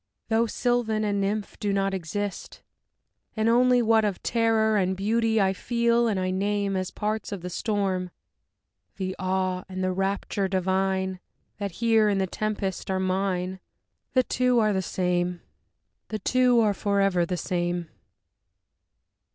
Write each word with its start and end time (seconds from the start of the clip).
Though 0.29 0.47
Sylvan 0.47 1.03
and 1.03 1.21
Nymph 1.21 1.59
do 1.59 1.71
not 1.71 1.93
Exist, 1.93 2.63
and 3.37 3.47
only 3.47 3.83
what 3.83 4.03
Of 4.03 4.23
terror 4.23 4.75
and 4.75 4.97
beauty 4.97 5.39
I 5.39 5.53
feel 5.53 6.07
and 6.07 6.19
I 6.19 6.31
name 6.31 6.75
As 6.75 6.89
parts 6.89 7.31
of 7.31 7.41
the 7.43 7.51
storm, 7.51 8.09
the 8.97 9.15
awe 9.19 9.63
and 9.69 9.83
the 9.83 9.91
rapture 9.91 10.47
divine 10.47 11.19
That 11.59 11.73
here 11.73 12.09
in 12.09 12.17
the 12.17 12.25
tempest 12.25 12.89
are 12.89 12.99
mine, 12.99 13.59
The 14.13 14.23
two 14.23 14.57
are 14.57 14.73
the 14.73 14.81
same, 14.81 15.41
the 16.07 16.17
two 16.17 16.59
are 16.61 16.73
forever 16.73 17.23
the 17.23 17.37
same. 17.37 17.87